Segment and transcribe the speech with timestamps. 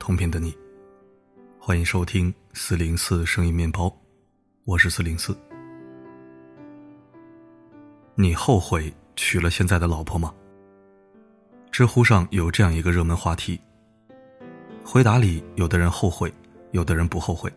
[0.00, 0.56] 同频的你，
[1.58, 3.94] 欢迎收听四零四声音面包，
[4.64, 5.36] 我是四零四。
[8.14, 10.34] 你后悔娶了现在的老婆吗？
[11.70, 13.60] 知乎上有这样一个热门话题，
[14.82, 16.32] 回答里有的人后悔，
[16.70, 17.52] 有的人不后悔，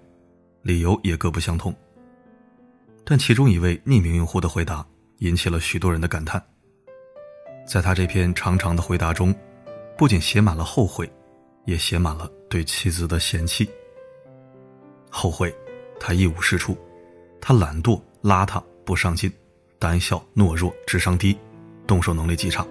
[0.61, 1.73] 理由也各不相同。
[3.05, 4.85] 但其中一位匿名用户的回答
[5.19, 6.45] 引起了许多人的感叹。
[7.65, 9.33] 在他这篇长长的回答中，
[9.97, 11.09] 不仅写满了后悔，
[11.65, 13.69] 也写满了对妻子的嫌弃。
[15.09, 15.53] 后悔，
[15.99, 16.77] 他一无是处，
[17.39, 19.31] 他懒惰、邋遢、不上进、
[19.77, 21.37] 胆小、懦弱、智商低、
[21.85, 22.65] 动手能力极差。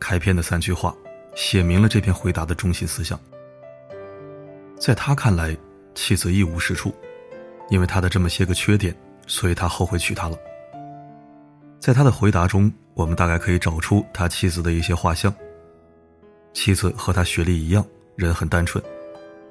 [0.00, 0.94] 开篇的三句话，
[1.34, 3.18] 写明了这篇回答的中心思想。
[4.78, 5.56] 在他看来，
[5.94, 6.94] 妻子一无是处，
[7.68, 8.94] 因为他的这么些个缺点，
[9.26, 10.38] 所以他后悔娶她了。
[11.80, 15.34] 在他的回答中，我们大概可以找出他妻子的一些画像。
[16.60, 18.82] 妻子和他学历一样，人很单纯，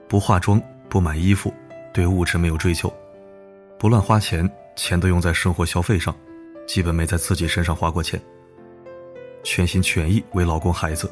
[0.10, 1.54] 不化妆，不买衣服，
[1.94, 2.94] 对物质没有追求，
[3.80, 6.14] 不乱花钱，钱都用在生活消费上，
[6.68, 8.22] 基本没在自己身上花过钱。
[9.42, 11.10] 全心全意为老公孩子，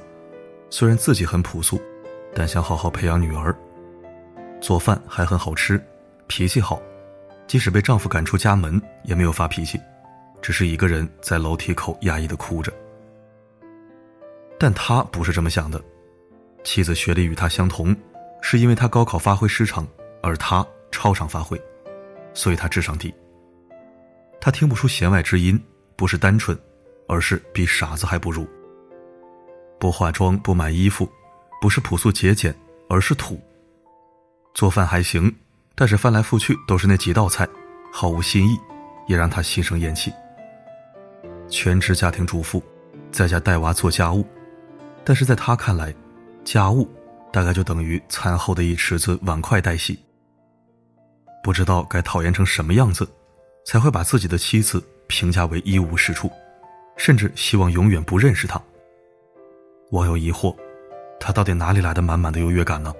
[0.69, 1.81] 虽然自己很朴素，
[2.33, 3.55] 但想好好培养女儿。
[4.59, 5.81] 做饭还很好吃，
[6.27, 6.81] 脾气好，
[7.47, 9.79] 即使被丈夫赶出家门，也没有发脾气。
[10.41, 12.69] 只是一个人在楼梯口压抑的哭着，
[14.59, 15.81] 但他不是这么想的。
[16.63, 17.95] 妻子学历与他相同，
[18.41, 19.87] 是因为他高考发挥失常，
[20.21, 21.61] 而他超常发挥，
[22.33, 23.13] 所以他智商低。
[24.41, 25.61] 他听不出弦外之音，
[25.95, 26.57] 不是单纯，
[27.07, 28.47] 而是比傻子还不如。
[29.79, 31.07] 不化妆，不买衣服，
[31.61, 32.55] 不是朴素节俭，
[32.89, 33.39] 而是土。
[34.53, 35.33] 做饭还行，
[35.75, 37.47] 但是翻来覆去都是那几道菜，
[37.91, 38.57] 毫无新意，
[39.07, 40.11] 也让他心生厌弃。
[41.49, 42.63] 全职家庭主妇，
[43.11, 44.25] 在家带娃做家务，
[45.05, 45.93] 但是在他看来，
[46.43, 46.89] 家务
[47.31, 49.99] 大概就等于餐后的一池子碗筷待洗。
[51.43, 53.07] 不知道该讨厌成什么样子，
[53.65, 56.31] 才会把自己的妻子评价为一无是处，
[56.97, 58.59] 甚至希望永远不认识他。
[59.91, 60.55] 网友疑惑，
[61.19, 62.91] 他到底哪里来的满满的优越感呢？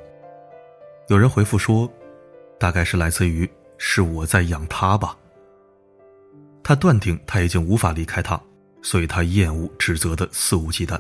[1.08, 1.92] 有人回复说，
[2.60, 3.50] 大概是来自于
[3.80, 5.18] 是我在养他吧。
[6.64, 8.40] 他断定他已经无法离开他，
[8.84, 11.00] 所以他厌恶、指责的肆无忌惮。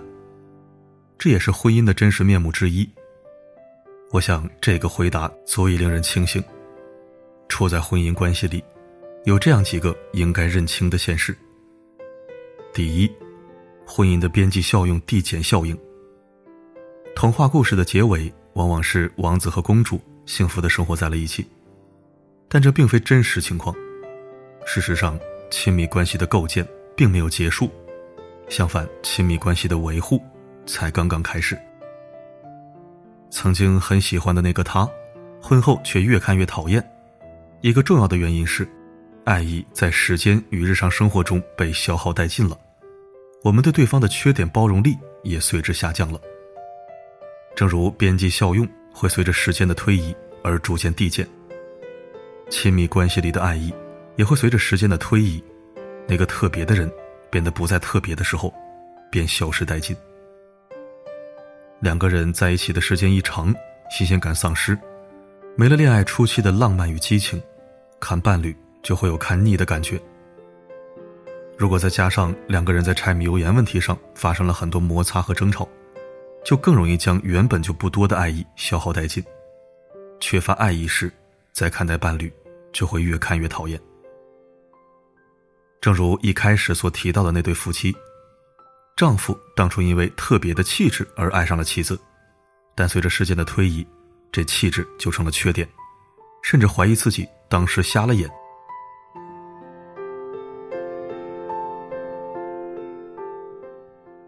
[1.17, 2.89] 这也是婚姻的真实面目之一。
[4.11, 6.43] 我想，这个回答足以令人清醒。
[7.47, 8.63] 处在婚姻关系里，
[9.23, 11.35] 有这样几个应该认清的现实：
[12.73, 13.11] 第一，
[13.85, 15.77] 婚姻的边际效用递减效应。
[17.15, 21.45] 童话故事的结尾往往是王子和公主幸福的生活在了一起，
[22.49, 23.75] 但这并非真实情况。
[24.65, 25.17] 事实上，
[25.51, 27.69] 亲密关系的构建并没有结束，
[28.49, 30.21] 相反，亲密关系的维护
[30.65, 31.57] 才刚刚开始。
[33.29, 34.89] 曾经很喜欢的那个他，
[35.41, 36.83] 婚后却越看越讨厌。
[37.61, 38.67] 一个重要的原因是，
[39.23, 42.57] 爱意在时间与日常生活中被消耗殆尽了，
[43.43, 46.19] 我们对对方的缺点包容力也随之下降了。
[47.55, 51.27] 正如边际效用会随着时间的推移而逐渐递减，
[52.49, 53.73] 亲密关系里的爱意。
[54.17, 55.43] 也会随着时间的推移，
[56.07, 56.89] 那个特别的人
[57.29, 58.53] 变得不再特别的时候，
[59.11, 59.93] 便消失殆尽。
[61.81, 63.53] 两个人在一起的时间一长，
[63.91, 64.77] 新鲜感丧失，
[65.55, 67.41] 没了恋爱初期的浪漫与激情，
[67.99, 69.99] 看伴侣就会有看腻的感觉。
[71.57, 75.67] 如果再加上两个人在柴米油盐问题上发生了很多摩擦和争吵，
[76.43, 79.23] 就更容易将原本就不多的爱意消耗殆尽。
[80.19, 81.11] 缺乏爱意时，
[81.51, 82.31] 再看待伴侣，
[82.71, 83.79] 就会越看越讨厌。
[85.81, 87.95] 正如一开始所提到的那对夫妻，
[88.95, 91.99] 丈夫当初因为特别的气质而爱上了妻子，
[92.73, 93.85] 但随着时间的推移，
[94.31, 95.67] 这气质就成了缺点，
[96.41, 98.29] 甚至怀疑自己当时瞎了眼。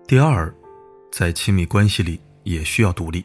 [0.06, 0.54] 第二，
[1.14, 3.24] 在亲密关系里也需要独立。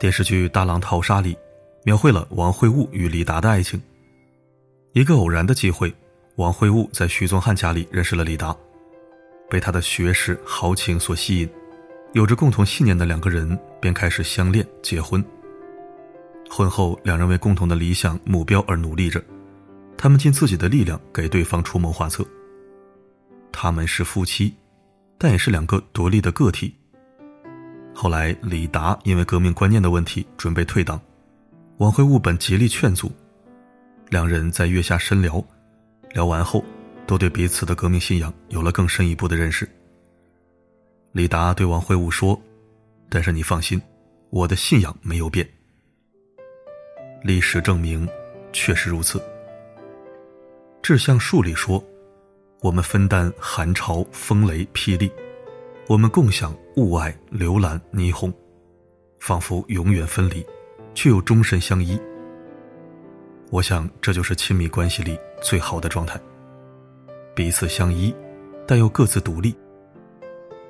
[0.00, 1.38] 电视剧《大浪淘沙》里，
[1.84, 3.80] 描绘了王会悟与李达的爱情，
[4.94, 5.94] 一个偶然的机会。
[6.34, 8.56] 王会悟在徐宗汉家里认识了李达，
[9.48, 11.48] 被他的学识豪情所吸引，
[12.12, 15.24] 有着共同信念的两个人便开始相恋结婚。
[16.50, 19.22] 婚后，两人为共同的理想目标而努力着，
[19.96, 22.24] 他们尽自己的力量给对方出谋划策。
[23.52, 24.54] 他们是夫妻，
[25.18, 26.74] 但也是两个独立的个体。
[27.94, 31.00] 后来，李达因为革命观念的问题准备退党，
[31.78, 33.10] 王会悟本极力劝阻，
[34.08, 35.44] 两人在月下深聊。
[36.14, 36.64] 聊完后，
[37.08, 39.66] 都对彼此的革命信仰有了更深一步的认识。
[41.12, 42.38] 李达对王会悟说
[43.08, 43.80] ：“但是你放心，
[44.28, 45.48] 我的信仰没有变。
[47.22, 48.06] 历史证明，
[48.52, 49.20] 确实如此。
[50.82, 51.82] 志向树里说
[52.60, 55.10] ：“我们分担寒潮、风雷、霹雳，
[55.86, 58.30] 我们共享雾霭、流岚、霓虹，
[59.18, 60.44] 仿佛永远分离，
[60.94, 61.98] 却又终身相依。”
[63.50, 66.20] 我想，这就是亲密关系里最好的状态。
[67.38, 68.12] 彼此相依，
[68.66, 69.56] 但又各自独立。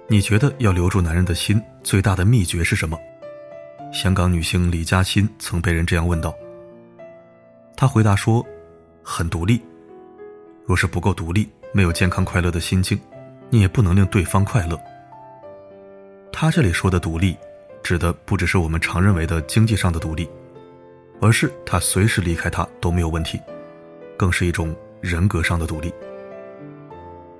[0.06, 3.00] 你觉得要留住男人的心，最大的秘诀是什么？
[3.90, 6.36] 香港女星李嘉欣曾被人这样问到。
[7.74, 8.44] 她回答说
[9.02, 9.62] ：“很独立。
[10.66, 13.00] 若是不够独立，没有健康快乐的心境，
[13.48, 14.78] 你也不能令对方快乐。”
[16.30, 17.34] 她这里说的独立，
[17.82, 20.28] 指的不只是我们常认为的经济上的独立。
[21.22, 23.40] 而是他随时离开他都没有问题，
[24.18, 25.90] 更是一种人格上的独立。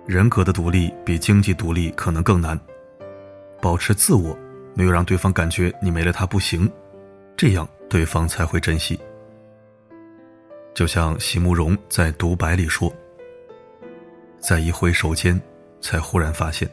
[0.08, 2.58] 人格的独立比经济独立可能更难，
[3.60, 4.34] 保持自我，
[4.72, 6.66] 没有让对方感觉你没了他不行，
[7.37, 8.99] 这样对方才会珍惜。
[10.72, 12.90] 就像席慕容在独白里说
[14.40, 15.38] ：“在一挥手间，
[15.82, 16.66] 才忽然发现，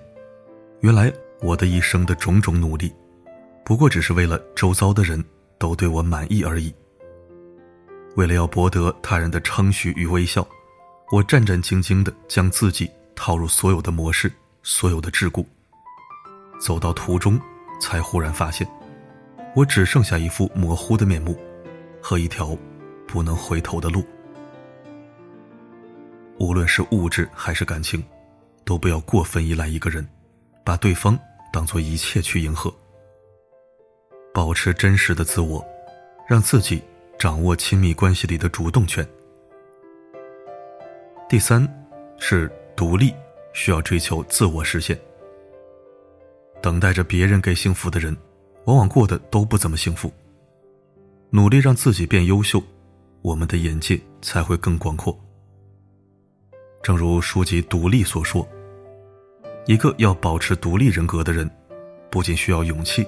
[0.79, 1.11] 原来
[1.41, 2.89] 我的一生的种种努力，
[3.65, 5.21] 不过只是为了周遭的人
[5.57, 6.73] 都对我满意而已。”
[8.15, 10.47] 为了要博得他人的称许与微笑，
[11.11, 14.31] 我战战兢兢地将自己套入所有的模式、
[14.63, 15.45] 所有的桎梏。
[16.59, 17.39] 走到途中，
[17.79, 18.67] 才忽然发现，
[19.55, 21.37] 我只剩下一副模糊的面目，
[22.01, 22.57] 和一条
[23.07, 24.03] 不能回头的路。
[26.37, 28.03] 无论是物质还是感情，
[28.63, 30.07] 都不要过分依赖一个人，
[30.63, 31.17] 把对方
[31.51, 32.73] 当做一切去迎合。
[34.33, 35.65] 保持真实的自我，
[36.27, 36.81] 让自己。
[37.17, 39.07] 掌握亲密关系里的主动权。
[41.29, 41.65] 第三，
[42.19, 43.13] 是独立，
[43.53, 44.99] 需要追求自我实现。
[46.61, 48.15] 等待着别人给幸福的人，
[48.65, 50.11] 往往过得都不怎么幸福。
[51.29, 52.61] 努力让自己变优秀，
[53.21, 55.17] 我们的眼界才会更广阔。
[56.83, 58.47] 正如书籍《独立》所说，
[59.65, 61.49] 一个要保持独立人格的人，
[62.09, 63.05] 不仅需要勇气，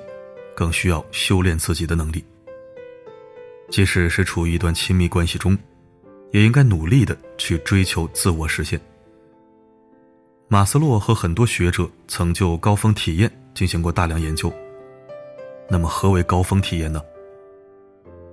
[0.56, 2.24] 更需要修炼自己的能力。
[3.70, 5.58] 即使是处于一段亲密关系中，
[6.32, 8.80] 也应该努力的去追求自我实现。
[10.50, 14.52] 马斯洛和很多学者曾就高峰体验进行过大量研究。
[15.68, 17.02] 那么，何为高峰体验呢？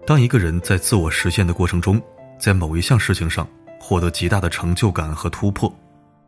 [0.06, 2.00] 当一个人在自我实现的过程中，
[2.38, 3.48] 在某一项事情上
[3.80, 5.74] 获得极大的成就感和突破，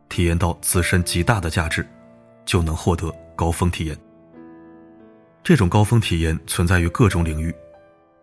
[0.09, 1.87] 体验到自身极大的价值，
[2.45, 3.97] 就能获得高峰体验。
[5.41, 7.53] 这种高峰体验存在于各种领域。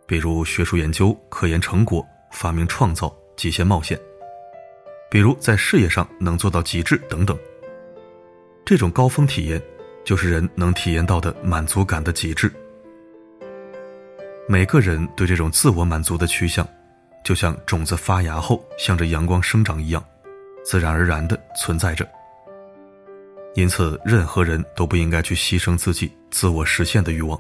[0.06, 3.96] 比如学术研究、科研成果、发明创造、极限冒险；
[5.10, 7.34] 比如在事业上能做到极致等等。
[8.66, 9.60] 这种高峰体验，
[10.04, 12.50] 就是人能体验到的满足感的极致。
[14.48, 16.66] 每个人对这种自我满足的趋向，
[17.22, 20.02] 就像种子发芽后向着阳光生长一样，
[20.64, 22.08] 自然而然的存在着。
[23.54, 27.38] 因此，任何人都不应该去牺牲自己自我实现的欲望。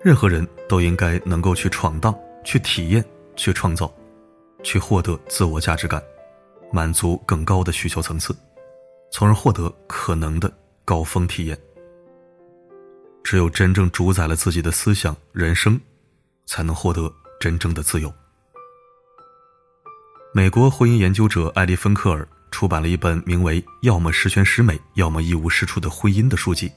[0.00, 3.92] 任何人都应该能够去闯荡、去体验、去创造、
[4.62, 6.00] 去获得自我价值感，
[6.72, 8.34] 满足更高的需求层次，
[9.10, 10.52] 从而获得可能的
[10.84, 11.58] 高峰体验。
[13.22, 15.80] 只有真正主宰了自己的思想、人生，
[16.46, 18.12] 才能获得真正的自由。
[20.32, 26.70] 美国婚姻研究者艾利芬克尔出版了一本名为《要么十全十美，要么一无是处的婚姻》的书籍。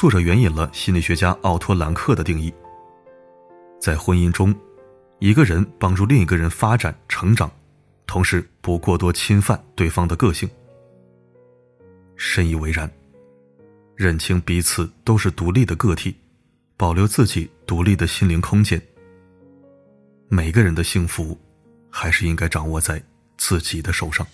[0.00, 2.52] 作者援引了心理学家奥托·兰克的定义：
[3.80, 4.54] 在婚姻中，
[5.18, 7.50] 一个人帮助另一个人发展成长，
[8.06, 10.48] 同时不过多侵犯对方的个性。
[12.34, 12.90] 深以为然。
[13.94, 16.16] 认清彼此都是独立的个体，
[16.76, 18.82] 保留自己独立的心灵空间。
[20.26, 21.38] 每个人的幸福，
[21.88, 23.00] 还是应该掌握在
[23.38, 24.26] 自己的手上。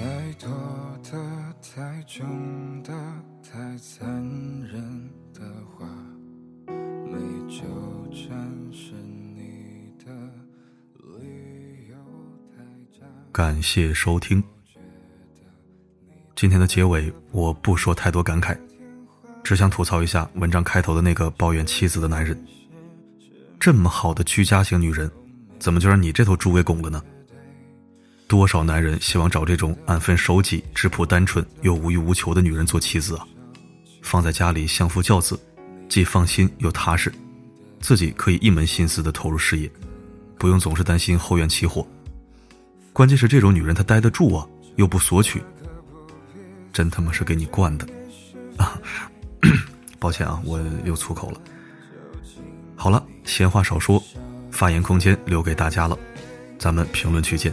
[0.00, 0.06] 太
[0.38, 0.48] 多
[1.04, 2.90] 的、太重的、
[3.42, 4.08] 太残
[4.62, 5.42] 忍的
[5.76, 5.86] 话
[13.30, 14.42] 感谢收听。
[16.34, 18.56] 今天的结尾，我不说太多感慨，
[19.44, 22.42] 只想吐槽一下文章开头的那个抱怨妻子的男人。
[23.58, 25.10] 这么好的居家型女人，
[25.58, 27.02] 怎么就让你这头猪给拱了呢？
[28.30, 33.26] 多少男人希望找这种安分守己、质朴单纯又无欲无求的女人做妻子啊？
[34.02, 35.36] 放在家里相夫教子，
[35.88, 37.12] 既放心又踏实，
[37.80, 39.68] 自己可以一门心思的投入事业，
[40.38, 41.84] 不用总是担心后院起火。
[42.92, 44.46] 关键是这种女人她待得住啊，
[44.76, 45.42] 又不索取，
[46.72, 47.88] 真他妈是给你惯的
[48.58, 48.80] 啊！
[49.98, 51.40] 抱歉啊，我又粗口了。
[52.76, 54.00] 好了，闲话少说，
[54.52, 55.98] 发言空间留给大家了，
[56.60, 57.52] 咱们评论区见。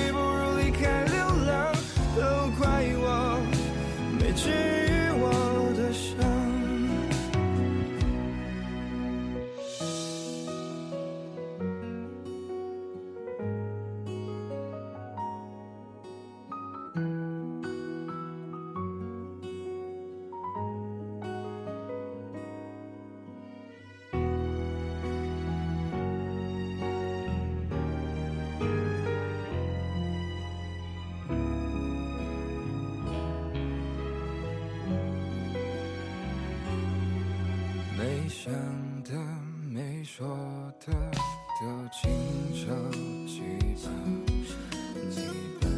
[38.43, 38.51] 想
[39.03, 39.11] 的
[39.69, 40.27] 没说
[40.83, 40.91] 的
[41.61, 42.09] 都轻
[42.55, 42.65] 手
[43.27, 43.43] 记
[43.85, 43.91] 吧，
[45.11, 45.15] 你
[45.61, 45.69] 扮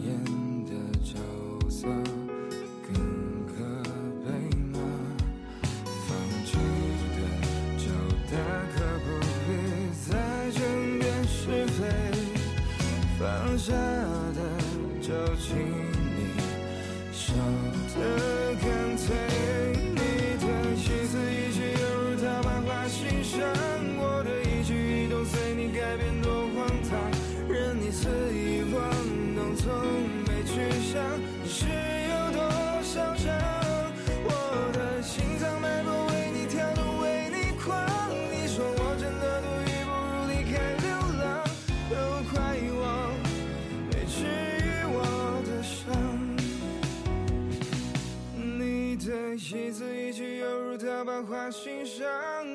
[0.00, 0.70] 演的
[1.04, 1.18] 角
[1.68, 2.15] 色。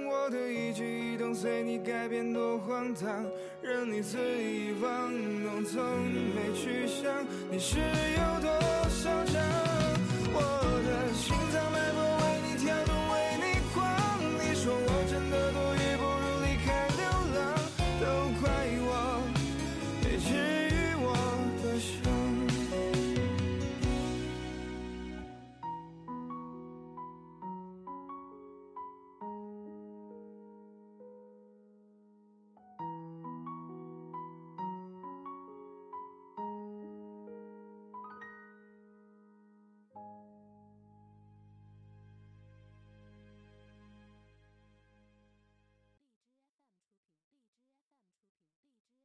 [0.10, 3.25] 我的一举一动，随你改变多荒唐，
[3.62, 5.12] 任你肆意玩
[5.44, 5.82] 弄，从
[6.36, 8.50] 没去想你是有多
[8.90, 9.42] 嚣张。
[10.34, 10.40] 我
[10.88, 11.71] 的心脏。